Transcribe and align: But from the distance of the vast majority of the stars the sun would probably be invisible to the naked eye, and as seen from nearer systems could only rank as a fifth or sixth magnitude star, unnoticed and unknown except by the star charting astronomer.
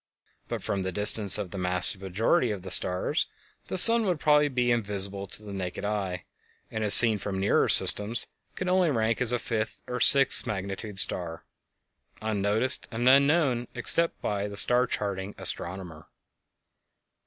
But 0.47 0.63
from 0.63 0.81
the 0.81 0.91
distance 0.91 1.37
of 1.37 1.51
the 1.51 1.59
vast 1.59 1.99
majority 2.01 2.49
of 2.49 2.63
the 2.63 2.71
stars 2.71 3.27
the 3.67 3.77
sun 3.77 4.07
would 4.07 4.19
probably 4.19 4.47
be 4.47 4.71
invisible 4.71 5.27
to 5.27 5.43
the 5.43 5.53
naked 5.53 5.85
eye, 5.85 6.25
and 6.71 6.83
as 6.83 6.95
seen 6.95 7.19
from 7.19 7.39
nearer 7.39 7.69
systems 7.69 8.25
could 8.55 8.67
only 8.67 8.89
rank 8.89 9.21
as 9.21 9.31
a 9.31 9.37
fifth 9.37 9.83
or 9.85 9.99
sixth 9.99 10.47
magnitude 10.47 10.97
star, 10.97 11.45
unnoticed 12.19 12.87
and 12.89 13.07
unknown 13.07 13.67
except 13.75 14.19
by 14.23 14.47
the 14.47 14.57
star 14.57 14.87
charting 14.87 15.35
astronomer. 15.37 16.07